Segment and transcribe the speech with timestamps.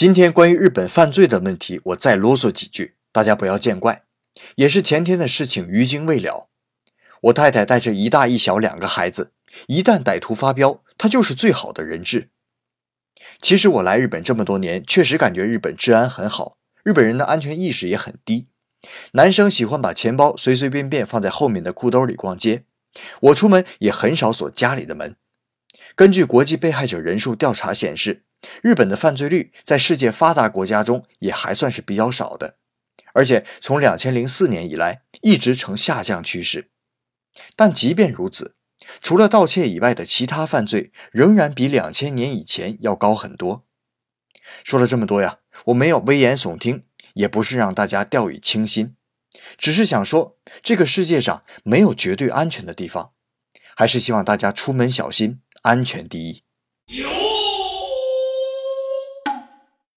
[0.00, 4.04] 今天关于日本犯罪的问题，我再啰嗦几句，大家不要见怪。
[4.54, 6.48] 也是前天的事情，余惊未了。
[7.24, 9.34] 我太太带着一大一小两个孩子，
[9.66, 12.30] 一旦歹徒发飙，她就是最好的人质。
[13.42, 18.48] 其实我来日本这么多年，确实感觉日本治安很好，日本人的安全意识也很低。
[19.12, 22.64] 男生喜欢把钱包随随便便放在后面的裤兜里逛街，
[23.20, 25.16] 我出门也很少锁家里的门。
[25.94, 28.22] 根据国际被害者人数调查显示，
[28.62, 32.56] 日本的犯罪率在世界发达国家中也还算是比较少的，
[33.12, 36.70] 而且从两千零四年以来一直呈下降趋势。
[37.56, 38.56] 但即便如此，
[39.00, 43.64] 除了盗窃以外的其他犯罪仍然比两千年以前要高很多。
[44.64, 48.96] 说了这么多呀，我没有危言耸听，也不是让大家掉以轻心，
[49.56, 53.12] 只是想说，这个世界上没有绝对安全的地方，
[53.76, 56.42] 还是希望大家出门小心，安全第一。